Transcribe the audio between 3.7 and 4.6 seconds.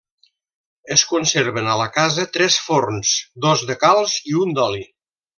de calç i un